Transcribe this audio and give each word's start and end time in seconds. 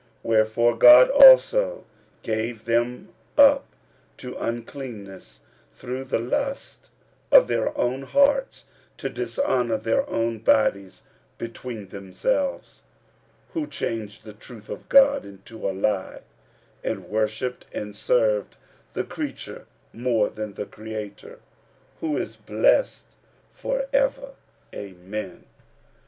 45:001:024 0.01 0.09
Wherefore 0.23 0.77
God 0.77 1.09
also 1.11 1.85
gave 2.23 2.65
them 2.65 3.09
up 3.37 3.67
to 4.17 4.35
uncleanness 4.37 5.41
through 5.71 6.05
the 6.05 6.17
lusts 6.17 6.89
of 7.31 7.47
their 7.47 7.77
own 7.77 8.01
hearts, 8.01 8.65
to 8.97 9.09
dishonour 9.09 9.77
their 9.77 10.09
own 10.09 10.39
bodies 10.39 11.03
between 11.37 11.89
themselves: 11.89 12.81
45:001:025 13.53 13.53
Who 13.63 13.67
changed 13.67 14.23
the 14.23 14.33
truth 14.33 14.69
of 14.69 14.89
God 14.89 15.23
into 15.23 15.69
a 15.69 15.71
lie, 15.71 16.21
and 16.83 17.07
worshipped 17.07 17.67
and 17.71 17.95
served 17.95 18.55
the 18.93 19.03
creature 19.03 19.67
more 19.93 20.31
than 20.31 20.55
the 20.55 20.65
Creator, 20.65 21.37
who 21.99 22.17
is 22.17 22.37
blessed 22.37 23.03
for 23.51 23.85
ever. 23.93 24.31
Amen. 24.73 25.43